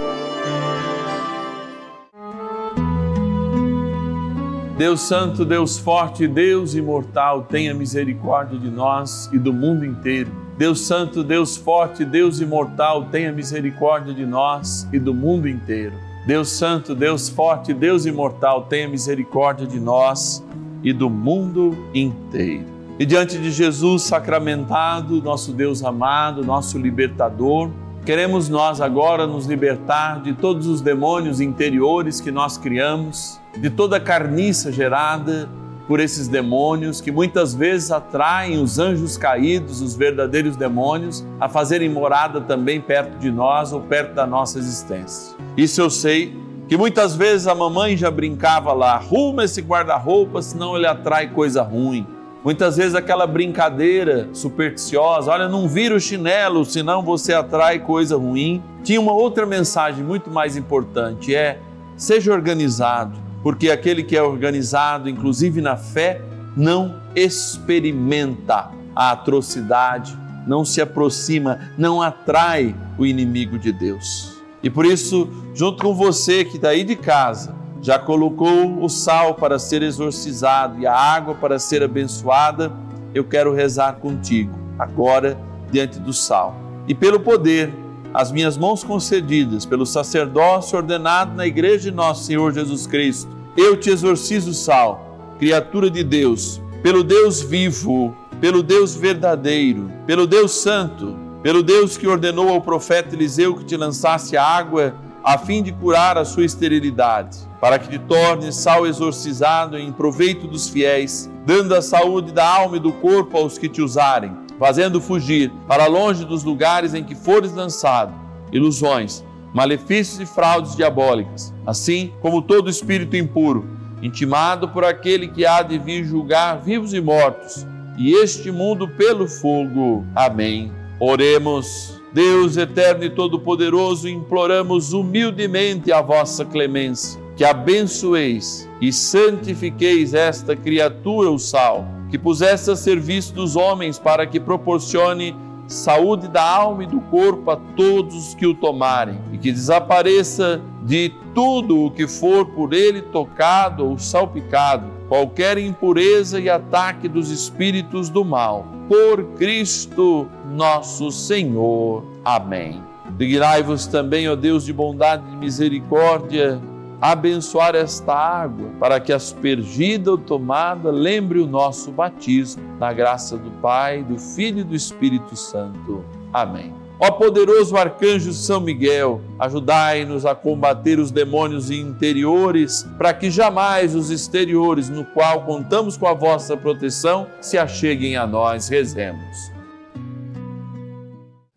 Deus 4.77 5.01
Santo, 5.01 5.43
Deus 5.43 5.79
Forte, 5.79 6.27
Deus 6.27 6.75
Imortal, 6.75 7.41
tenha 7.41 7.73
misericórdia 7.73 8.59
de 8.59 8.69
nós 8.69 9.27
e 9.33 9.39
do 9.39 9.51
mundo 9.51 9.83
inteiro. 9.83 10.29
Deus 10.59 10.81
Santo, 10.81 11.23
Deus 11.23 11.57
Forte, 11.57 12.05
Deus 12.05 12.39
Imortal, 12.39 13.05
tenha 13.05 13.31
misericórdia 13.31 14.13
de 14.13 14.27
nós 14.27 14.87
e 14.93 14.99
do 14.99 15.11
mundo 15.11 15.49
inteiro. 15.49 15.95
Deus 16.27 16.49
Santo, 16.49 16.93
Deus 16.93 17.29
Forte, 17.29 17.73
Deus 17.73 18.05
Imortal, 18.05 18.65
tenha 18.65 18.87
misericórdia 18.87 19.65
de 19.65 19.79
nós 19.79 20.45
e 20.83 20.93
do 20.93 21.09
mundo 21.09 21.75
inteiro. 21.95 22.65
E 22.99 23.07
diante 23.07 23.39
de 23.39 23.49
Jesus 23.49 24.03
sacramentado, 24.03 25.19
nosso 25.19 25.51
Deus 25.51 25.83
amado, 25.83 26.45
nosso 26.45 26.77
libertador, 26.77 27.71
queremos 28.05 28.49
nós 28.49 28.81
agora 28.81 29.27
nos 29.27 29.45
libertar 29.45 30.21
de 30.21 30.33
todos 30.33 30.67
os 30.67 30.81
demônios 30.81 31.39
interiores 31.39 32.19
que 32.19 32.31
nós 32.31 32.57
criamos, 32.57 33.39
de 33.57 33.69
toda 33.69 33.97
a 33.97 33.99
carniça 33.99 34.71
gerada 34.71 35.47
por 35.87 35.99
esses 35.99 36.27
demônios 36.27 37.01
que 37.01 37.11
muitas 37.11 37.53
vezes 37.53 37.91
atraem 37.91 38.61
os 38.61 38.79
anjos 38.79 39.17
caídos, 39.17 39.81
os 39.81 39.95
verdadeiros 39.95 40.55
demônios, 40.55 41.25
a 41.39 41.49
fazerem 41.49 41.89
morada 41.89 42.41
também 42.41 42.79
perto 42.79 43.17
de 43.17 43.29
nós 43.29 43.73
ou 43.73 43.81
perto 43.81 44.13
da 44.13 44.25
nossa 44.25 44.57
existência. 44.57 45.35
Isso 45.57 45.81
eu 45.81 45.89
sei 45.89 46.35
que 46.67 46.77
muitas 46.77 47.15
vezes 47.15 47.47
a 47.47 47.53
mamãe 47.53 47.97
já 47.97 48.09
brincava 48.09 48.71
lá, 48.71 48.93
arruma 48.93 49.43
esse 49.43 49.61
guarda-roupa, 49.61 50.41
senão 50.41 50.77
ele 50.77 50.87
atrai 50.87 51.27
coisa 51.27 51.61
ruim. 51.61 52.07
Muitas 52.43 52.77
vezes 52.77 52.95
aquela 52.95 53.27
brincadeira 53.27 54.29
supersticiosa, 54.33 55.31
olha, 55.31 55.47
não 55.47 55.67
vira 55.67 55.95
o 55.95 55.99
chinelo, 55.99 56.65
senão 56.65 57.03
você 57.03 57.33
atrai 57.33 57.79
coisa 57.79 58.17
ruim. 58.17 58.63
Tinha 58.83 58.99
uma 58.99 59.13
outra 59.13 59.45
mensagem 59.45 60.03
muito 60.03 60.29
mais 60.29 60.57
importante, 60.57 61.35
é 61.35 61.59
seja 61.95 62.33
organizado 62.33 63.31
porque 63.43 63.69
aquele 63.71 64.03
que 64.03 64.15
é 64.15 64.21
organizado, 64.21 65.09
inclusive 65.09 65.61
na 65.61 65.75
fé, 65.75 66.21
não 66.55 67.01
experimenta 67.15 68.69
a 68.95 69.11
atrocidade, 69.11 70.17
não 70.45 70.63
se 70.63 70.81
aproxima, 70.81 71.59
não 71.77 72.01
atrai 72.01 72.75
o 72.97 73.05
inimigo 73.05 73.57
de 73.57 73.71
Deus. 73.71 74.37
E 74.61 74.69
por 74.69 74.85
isso, 74.85 75.27
junto 75.55 75.81
com 75.81 75.93
você 75.93 76.45
que 76.45 76.57
está 76.57 76.69
aí 76.69 76.83
de 76.83 76.95
casa, 76.95 77.55
já 77.81 77.97
colocou 77.97 78.83
o 78.83 78.87
sal 78.87 79.33
para 79.33 79.57
ser 79.57 79.81
exorcizado 79.81 80.79
e 80.79 80.85
a 80.85 80.93
água 80.93 81.33
para 81.33 81.57
ser 81.57 81.81
abençoada, 81.81 82.71
eu 83.13 83.23
quero 83.23 83.53
rezar 83.53 83.93
contigo, 83.93 84.53
agora, 84.77 85.37
diante 85.71 85.99
do 85.99 86.13
sal. 86.13 86.55
E 86.87 86.93
pelo 86.93 87.19
poder, 87.19 87.73
as 88.13 88.31
minhas 88.31 88.57
mãos 88.57 88.83
concedidas 88.83 89.65
pelo 89.65 89.85
sacerdócio 89.85 90.77
ordenado 90.77 91.35
na 91.35 91.47
Igreja 91.47 91.89
de 91.89 91.91
Nosso 91.91 92.25
Senhor 92.25 92.53
Jesus 92.53 92.85
Cristo, 92.85 93.29
eu 93.57 93.75
te 93.75 93.89
exorcizo, 93.89 94.53
Sal, 94.53 95.35
criatura 95.39 95.89
de 95.89 96.03
Deus, 96.03 96.61
pelo 96.83 97.03
Deus 97.03 97.41
vivo, 97.41 98.15
pelo 98.39 98.61
Deus 98.63 98.95
verdadeiro, 98.95 99.91
pelo 100.05 100.25
Deus 100.27 100.51
santo, 100.51 101.17
pelo 101.41 101.63
Deus 101.63 101.97
que 101.97 102.07
ordenou 102.07 102.49
ao 102.49 102.61
profeta 102.61 103.15
Eliseu 103.15 103.55
que 103.55 103.65
te 103.65 103.75
lançasse 103.75 104.37
a 104.37 104.43
água 104.43 104.93
a 105.23 105.37
fim 105.37 105.61
de 105.61 105.71
curar 105.71 106.17
a 106.17 106.25
sua 106.25 106.45
esterilidade, 106.45 107.37
para 107.59 107.77
que 107.77 107.89
te 107.89 107.99
tornes 107.99 108.55
sal 108.55 108.87
exorcizado 108.87 109.77
em 109.77 109.91
proveito 109.91 110.47
dos 110.47 110.69
fiéis, 110.69 111.29
dando 111.45 111.75
a 111.75 111.81
saúde 111.81 112.31
da 112.31 112.47
alma 112.47 112.77
e 112.77 112.79
do 112.79 112.91
corpo 112.93 113.37
aos 113.37 113.57
que 113.57 113.69
te 113.69 113.81
usarem, 113.81 114.35
fazendo 114.57 115.01
fugir 115.01 115.51
para 115.67 115.87
longe 115.87 116.25
dos 116.25 116.43
lugares 116.43 116.93
em 116.93 117.03
que 117.03 117.15
fores 117.15 117.53
lançado 117.53 118.13
ilusões 118.51 119.23
malefícios 119.53 120.19
e 120.19 120.25
fraudes 120.25 120.75
diabólicas, 120.75 121.53
assim 121.65 122.13
como 122.21 122.41
todo 122.41 122.69
espírito 122.69 123.15
impuro, 123.15 123.67
intimado 124.01 124.69
por 124.69 124.83
aquele 124.83 125.27
que 125.27 125.45
há 125.45 125.61
de 125.61 125.77
vir 125.77 126.03
julgar 126.05 126.61
vivos 126.61 126.93
e 126.93 127.01
mortos, 127.01 127.65
e 127.97 128.13
este 128.13 128.51
mundo 128.51 128.87
pelo 128.87 129.27
fogo. 129.27 130.05
Amém. 130.15 130.71
Oremos. 130.99 132.00
Deus 132.13 132.57
eterno 132.57 133.05
e 133.05 133.09
todo-poderoso, 133.09 134.09
imploramos 134.09 134.91
humildemente 134.91 135.93
a 135.93 136.01
vossa 136.01 136.43
clemência, 136.43 137.21
que 137.37 137.43
abençoeis 137.45 138.69
e 138.81 138.91
santifiqueis 138.91 140.13
esta 140.13 140.53
criatura, 140.53 141.31
o 141.31 141.39
sal, 141.39 141.87
que 142.09 142.17
puseste 142.17 142.69
a 142.69 142.75
serviço 142.75 143.33
dos 143.33 143.55
homens 143.55 143.97
para 143.97 144.27
que 144.27 144.41
proporcione 144.41 145.33
saúde 145.67 146.27
da 146.27 146.43
alma 146.43 146.83
e 146.83 146.87
do 146.87 146.99
corpo 146.99 147.49
a 147.49 147.55
todos 147.55 148.27
os 148.27 148.35
que 148.35 148.45
o 148.45 148.53
tomarem, 148.53 149.17
e 149.31 149.37
que 149.37 149.49
desapareça 149.49 150.61
de 150.83 151.13
tudo 151.33 151.85
o 151.85 151.91
que 151.91 152.07
for 152.07 152.45
por 152.45 152.73
ele 152.73 153.01
tocado 153.01 153.87
ou 153.87 153.97
salpicado, 153.97 155.00
qualquer 155.11 155.57
impureza 155.57 156.39
e 156.39 156.49
ataque 156.49 157.09
dos 157.09 157.31
espíritos 157.31 158.09
do 158.09 158.23
mal. 158.23 158.65
Por 158.87 159.25
Cristo 159.35 160.25
nosso 160.49 161.11
Senhor. 161.11 162.05
Amém. 162.23 162.81
Dignai-vos 163.17 163.87
também, 163.87 164.29
ó 164.29 164.37
Deus 164.37 164.63
de 164.63 164.71
bondade 164.71 165.21
e 165.33 165.35
misericórdia, 165.35 166.61
abençoar 167.01 167.75
esta 167.75 168.13
água, 168.13 168.69
para 168.79 169.01
que 169.01 169.11
aspergida 169.11 170.11
ou 170.11 170.17
tomada 170.17 170.89
lembre 170.89 171.39
o 171.39 171.45
nosso 171.45 171.91
batismo, 171.91 172.63
na 172.79 172.93
graça 172.93 173.37
do 173.37 173.51
Pai, 173.59 174.03
do 174.03 174.17
Filho 174.17 174.59
e 174.59 174.63
do 174.63 174.75
Espírito 174.75 175.35
Santo. 175.35 176.05
Amém. 176.31 176.80
Ó 177.03 177.09
poderoso 177.09 177.75
arcanjo 177.75 178.31
São 178.31 178.61
Miguel, 178.61 179.21
ajudai-nos 179.39 180.23
a 180.25 180.35
combater 180.35 180.99
os 180.99 181.09
demônios 181.09 181.71
interiores, 181.71 182.87
para 182.97 183.11
que 183.11 183.31
jamais 183.31 183.95
os 183.95 184.11
exteriores, 184.11 184.87
no 184.87 185.03
qual 185.03 185.41
contamos 185.41 185.97
com 185.97 186.05
a 186.05 186.13
vossa 186.13 186.55
proteção, 186.55 187.27
se 187.41 187.57
acheguem 187.57 188.15
a 188.15 188.27
nós. 188.27 188.69
Rezemos. 188.69 189.51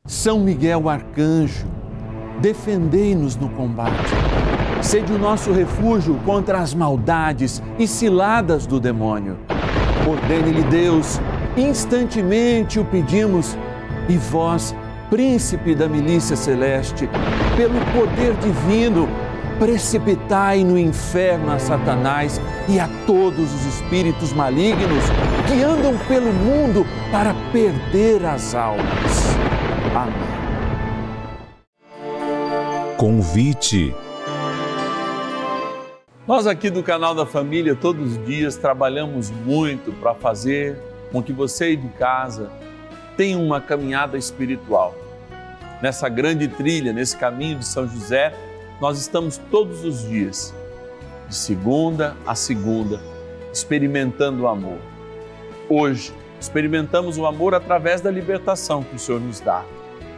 São 0.06 0.40
Miguel 0.40 0.88
arcanjo, 0.88 1.66
defendei-nos 2.40 3.36
no 3.36 3.48
combate 3.50 4.12
Sede 4.84 5.14
o 5.14 5.18
nosso 5.18 5.50
refúgio 5.50 6.20
contra 6.26 6.58
as 6.58 6.74
maldades 6.74 7.62
e 7.78 7.88
ciladas 7.88 8.66
do 8.66 8.78
demônio. 8.78 9.38
Ordene-lhe 10.06 10.62
Deus, 10.64 11.18
instantemente 11.56 12.78
o 12.78 12.84
pedimos, 12.84 13.56
e 14.10 14.18
vós, 14.18 14.74
príncipe 15.14 15.76
da 15.76 15.88
milícia 15.88 16.34
celeste, 16.34 17.08
pelo 17.56 17.78
poder 17.92 18.34
divino, 18.38 19.08
precipitai 19.60 20.64
no 20.64 20.76
inferno 20.76 21.52
a 21.52 21.58
Satanás 21.60 22.40
e 22.68 22.80
a 22.80 22.88
todos 23.06 23.54
os 23.54 23.64
espíritos 23.64 24.32
malignos 24.32 25.04
que 25.46 25.62
andam 25.62 25.96
pelo 26.08 26.32
mundo 26.32 26.84
para 27.12 27.32
perder 27.52 28.26
as 28.26 28.56
almas. 28.56 29.36
Amém. 29.94 30.14
Convite 32.96 33.94
nós 36.26 36.46
aqui 36.46 36.70
do 36.70 36.82
canal 36.82 37.14
da 37.14 37.26
Família 37.26 37.76
todos 37.76 38.16
os 38.16 38.26
dias 38.26 38.56
trabalhamos 38.56 39.30
muito 39.30 39.92
para 39.92 40.12
fazer 40.14 40.76
com 41.12 41.22
que 41.22 41.32
você 41.32 41.64
aí 41.64 41.76
de 41.76 41.88
casa 41.90 42.50
tenha 43.16 43.38
uma 43.38 43.60
caminhada 43.60 44.18
espiritual. 44.18 45.03
Nessa 45.82 46.08
grande 46.08 46.48
trilha, 46.48 46.92
nesse 46.92 47.16
caminho 47.16 47.58
de 47.58 47.66
São 47.66 47.86
José, 47.88 48.32
nós 48.80 48.98
estamos 48.98 49.38
todos 49.50 49.84
os 49.84 50.02
dias, 50.08 50.54
de 51.28 51.34
segunda 51.34 52.16
a 52.26 52.34
segunda, 52.34 53.00
experimentando 53.52 54.42
o 54.42 54.48
amor. 54.48 54.78
Hoje, 55.68 56.12
experimentamos 56.40 57.18
o 57.18 57.26
amor 57.26 57.54
através 57.54 58.00
da 58.00 58.10
libertação 58.10 58.82
que 58.82 58.96
o 58.96 58.98
Senhor 58.98 59.20
nos 59.20 59.40
dá, 59.40 59.64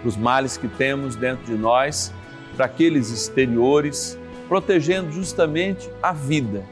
dos 0.03 0.16
males 0.16 0.57
que 0.57 0.69
temos 0.69 1.16
dentro 1.16 1.45
de 1.45 1.55
nós, 1.55 2.12
para 2.57 2.66
aqueles 2.66 3.11
exteriores 3.11 4.19
protegendo 4.49 5.11
justamente 5.11 5.90
a 6.03 6.12
vida 6.12 6.64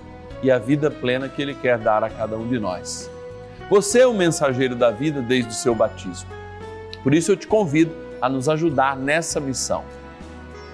e 0.42 0.50
a 0.50 0.58
vida 0.58 0.90
plena 0.90 1.28
que 1.28 1.42
Ele 1.42 1.54
quer 1.54 1.78
dar 1.78 2.04
a 2.04 2.10
cada 2.10 2.36
um 2.36 2.48
de 2.48 2.58
nós. 2.58 3.10
Você 3.70 4.00
é 4.00 4.06
o 4.06 4.14
mensageiro 4.14 4.74
da 4.74 4.90
vida 4.90 5.22
desde 5.22 5.50
o 5.50 5.54
seu 5.54 5.74
batismo. 5.74 6.28
Por 7.02 7.14
isso 7.14 7.32
eu 7.32 7.36
te 7.36 7.46
convido 7.46 7.92
a 8.24 8.28
nos 8.28 8.48
ajudar 8.48 8.96
nessa 8.96 9.40
missão. 9.40 9.84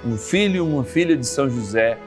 Um 0.05 0.17
filho 0.17 0.57
e 0.57 0.61
uma 0.61 0.85
filha 0.85 1.17
de 1.17 1.27
São 1.27 1.49
José, 1.49 1.99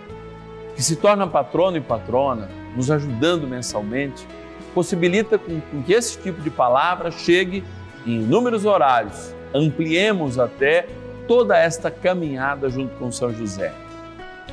que 0.76 0.82
se 0.82 0.96
torna 0.96 1.28
patrono 1.28 1.78
e 1.78 1.82
patrona, 1.82 2.50
nos 2.76 2.90
ajudando 2.90 3.48
mensalmente, 3.48 4.28
possibilita 4.74 5.38
com, 5.38 5.62
que 5.84 5.94
esse 5.94 6.18
tipo 6.20 6.42
de 6.42 6.50
palavra 6.50 7.12
chegue 7.12 7.64
em 8.06 8.22
inúmeros 8.22 8.66
horários, 8.66 9.34
ampliemos 9.54 10.40
até 10.40 10.88
toda 11.28 11.58
esta 11.58 11.92
caminhada 11.92 12.70
junto 12.70 12.96
com 12.96 13.12
São 13.12 13.34
José 13.34 13.74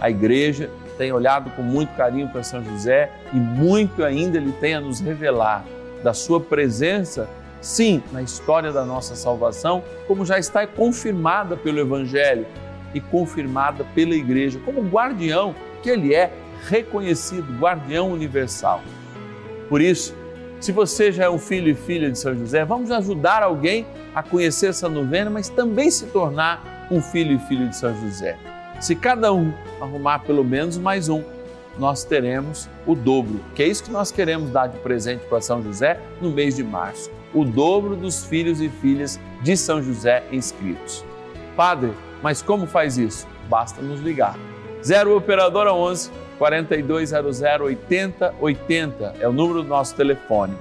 a 0.01 0.09
igreja 0.09 0.71
tem 0.97 1.13
olhado 1.13 1.51
com 1.51 1.63
muito 1.63 1.95
carinho 1.95 2.29
para 2.29 2.43
São 2.43 2.65
José 2.65 3.13
e 3.33 3.37
muito 3.37 4.03
ainda 4.03 4.39
ele 4.39 4.53
tem 4.53 4.75
a 4.75 4.81
nos 4.81 5.01
revelar 5.01 5.65
da 6.03 6.15
sua 6.15 6.41
presença, 6.41 7.29
sim, 7.61 8.03
na 8.13 8.23
história 8.23 8.73
da 8.73 8.85
nossa 8.85 9.15
salvação, 9.15 9.83
como 10.07 10.25
já 10.25 10.39
está 10.39 10.67
confirmada 10.67 11.57
pelo 11.57 11.79
Evangelho 11.79 12.47
e 12.95 13.01
confirmada 13.01 13.85
pela 13.95 14.15
igreja, 14.15 14.61
como 14.65 14.81
guardião 14.83 15.55
que 15.83 15.91
ele 15.91 16.15
é, 16.15 16.33
reconhecido, 16.67 17.59
guardião 17.59 18.13
universal. 18.13 18.83
Por 19.69 19.81
isso, 19.81 20.15
se 20.61 20.73
você 20.73 21.11
já 21.11 21.25
é 21.25 21.31
um 21.31 21.39
filho 21.39 21.69
e 21.69 21.75
filha 21.75 22.11
de 22.11 22.19
São 22.19 22.35
José, 22.35 22.65
vamos 22.65 22.91
ajudar 22.91 23.43
alguém 23.43 23.87
a 24.15 24.23
conhecer 24.23 24.69
essa 24.69 24.89
novena, 24.89 25.31
mas 25.31 25.49
também 25.49 25.91
se 25.91 26.07
tornar 26.07 26.89
um 26.91 27.01
filho 27.01 27.37
e 27.37 27.39
filha 27.39 27.67
de 27.67 27.77
São 27.77 27.95
José. 28.01 28.37
Se 28.81 28.95
cada 28.95 29.33
um 29.33 29.53
arrumar 29.81 30.21
pelo 30.21 30.45
menos 30.45 30.77
mais 30.77 31.09
um, 31.09 31.23
nós 31.79 32.05
teremos 32.05 32.69
o 32.87 32.95
dobro, 32.95 33.41
que 33.55 33.63
é 33.63 33.67
isso 33.67 33.85
que 33.85 33.91
nós 33.91 34.11
queremos 34.11 34.51
dar 34.51 34.67
de 34.67 34.79
presente 34.79 35.25
para 35.27 35.41
São 35.41 35.63
José 35.63 36.01
no 36.21 36.31
mês 36.31 36.57
de 36.57 36.65
março. 36.65 37.11
O 37.33 37.45
dobro 37.45 37.97
dos 37.97 38.25
filhos 38.25 38.61
e 38.61 38.69
filhas 38.69 39.19
de 39.43 39.57
São 39.57 39.83
José 39.83 40.25
inscritos. 40.33 41.05
Padre, 41.57 41.93
mas 42.23 42.43
como 42.43 42.67
faz 42.67 42.99
isso? 42.99 43.27
Basta 43.49 43.81
nos 43.81 44.01
ligar. 44.01 44.37
0 44.83 45.17
Operadora 45.17 45.73
11 45.73 46.11
4200 46.39 47.41
8080 47.43 49.15
é 49.21 49.29
o 49.29 49.33
número 49.33 49.63
do 49.63 49.69
nosso 49.69 49.95
telefone. 49.95 50.55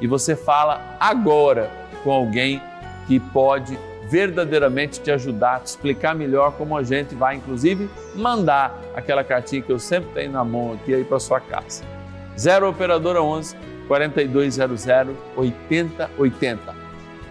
E 0.00 0.06
você 0.06 0.34
fala 0.34 0.96
agora 0.98 1.70
com 2.02 2.10
alguém 2.10 2.62
que 3.06 3.20
pode 3.20 3.78
verdadeiramente 4.10 5.00
te 5.00 5.10
ajudar, 5.10 5.60
te 5.60 5.66
explicar 5.66 6.14
melhor 6.14 6.52
como 6.52 6.76
a 6.76 6.82
gente 6.82 7.14
vai, 7.14 7.36
inclusive, 7.36 7.88
mandar 8.14 8.80
aquela 8.94 9.22
cartinha 9.22 9.62
que 9.62 9.70
eu 9.70 9.78
sempre 9.78 10.10
tenho 10.14 10.32
na 10.32 10.44
mão 10.44 10.72
aqui 10.72 10.94
aí 10.94 11.04
para 11.04 11.18
sua 11.18 11.40
casa. 11.40 11.84
0 12.38 12.68
Operadora 12.68 13.22
11 13.22 13.56
4200 13.86 14.86
8080. 15.36 16.74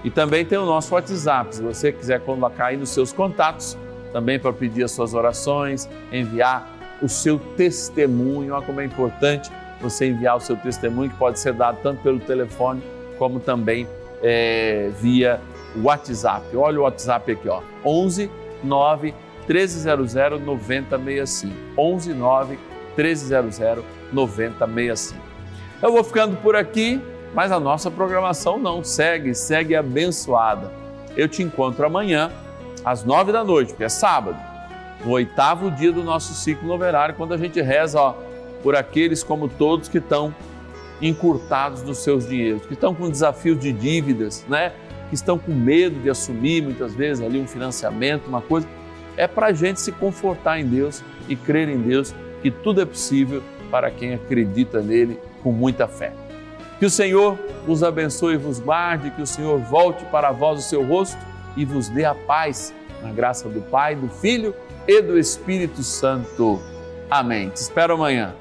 E 0.03 0.09
também 0.09 0.45
tem 0.45 0.57
o 0.57 0.65
nosso 0.65 0.93
WhatsApp, 0.93 1.55
se 1.55 1.61
você 1.61 1.91
quiser 1.91 2.19
colocar 2.21 2.67
aí 2.67 2.77
nos 2.77 2.89
seus 2.89 3.11
contatos, 3.11 3.77
também 4.13 4.39
para 4.39 4.53
pedir 4.53 4.83
as 4.83 4.91
suas 4.91 5.13
orações, 5.13 5.89
enviar 6.11 6.69
o 7.01 7.09
seu 7.09 7.37
testemunho. 7.37 8.53
Olha 8.53 8.65
como 8.65 8.81
é 8.81 8.85
importante 8.85 9.51
você 9.81 10.07
enviar 10.07 10.37
o 10.37 10.39
seu 10.39 10.55
testemunho, 10.55 11.09
que 11.09 11.17
pode 11.17 11.39
ser 11.39 11.53
dado 11.53 11.79
tanto 11.81 12.01
pelo 12.01 12.19
telefone 12.19 12.81
como 13.17 13.39
também 13.39 13.87
é, 14.21 14.89
via 14.99 15.39
WhatsApp. 15.83 16.55
Olha 16.55 16.79
o 16.79 16.83
WhatsApp 16.83 17.31
aqui, 17.31 17.49
ó. 17.49 17.61
11 17.85 18.29
9 18.63 19.13
1300 19.47 20.13
9065. 20.41 21.53
11 21.77 22.13
9 22.13 22.59
1300 22.97 23.83
9065. 24.11 25.21
Eu 25.81 25.91
vou 25.91 26.03
ficando 26.03 26.35
por 26.37 26.55
aqui, 26.55 27.01
mas 27.33 27.51
a 27.51 27.59
nossa 27.59 27.91
programação 27.91 28.57
não 28.57 28.83
segue, 28.83 29.35
segue 29.35 29.75
abençoada. 29.75 30.71
Eu 31.15 31.27
te 31.27 31.43
encontro 31.43 31.85
amanhã 31.85 32.31
às 32.83 33.03
nove 33.03 33.31
da 33.31 33.43
noite, 33.43 33.69
porque 33.69 33.83
é 33.83 33.89
sábado, 33.89 34.37
no 35.03 35.11
oitavo 35.11 35.69
dia 35.69 35.91
do 35.91 36.03
nosso 36.03 36.33
ciclo 36.33 36.67
novenário, 36.67 37.15
quando 37.15 37.33
a 37.33 37.37
gente 37.37 37.61
reza 37.61 37.99
ó, 37.99 38.15
por 38.63 38.75
aqueles 38.75 39.23
como 39.23 39.47
todos 39.47 39.87
que 39.87 39.99
estão 39.99 40.33
encurtados 41.01 41.83
nos 41.83 41.99
seus 41.99 42.27
dinheiros, 42.27 42.65
que 42.65 42.73
estão 42.73 42.95
com 42.95 43.09
desafios 43.09 43.59
de 43.59 43.71
dívidas, 43.71 44.45
né? 44.47 44.73
Que 45.09 45.15
estão 45.15 45.37
com 45.37 45.53
medo 45.53 45.99
de 45.99 46.09
assumir 46.09 46.61
muitas 46.61 46.93
vezes 46.93 47.23
ali 47.23 47.39
um 47.39 47.47
financiamento, 47.47 48.27
uma 48.27 48.41
coisa, 48.41 48.67
é 49.15 49.27
para 49.27 49.47
a 49.47 49.53
gente 49.53 49.81
se 49.81 49.91
confortar 49.91 50.59
em 50.59 50.65
Deus 50.65 51.03
e 51.27 51.35
crer 51.35 51.69
em 51.69 51.79
Deus 51.79 52.13
que 52.41 52.51
tudo 52.51 52.81
é 52.81 52.85
possível 52.85 53.41
para 53.71 53.89
quem 53.89 54.13
acredita 54.13 54.81
nele 54.81 55.19
com 55.41 55.51
muita 55.51 55.87
fé. 55.87 56.13
Que 56.79 56.85
o 56.85 56.89
Senhor 56.89 57.37
vos 57.65 57.83
abençoe 57.83 58.35
e 58.35 58.37
vos 58.37 58.59
guarde, 58.59 59.09
que 59.11 59.21
o 59.21 59.27
Senhor 59.27 59.59
volte 59.59 60.05
para 60.05 60.31
vós 60.31 60.59
o 60.59 60.61
seu 60.61 60.85
rosto 60.85 61.17
e 61.55 61.65
vos 61.65 61.89
dê 61.89 62.05
a 62.05 62.13
paz, 62.13 62.73
na 63.01 63.11
graça 63.11 63.49
do 63.49 63.61
Pai, 63.61 63.95
do 63.95 64.07
Filho 64.07 64.53
e 64.87 65.01
do 65.01 65.17
Espírito 65.17 65.81
Santo. 65.83 66.61
Amém. 67.09 67.49
Te 67.49 67.57
espero 67.57 67.95
amanhã. 67.95 68.35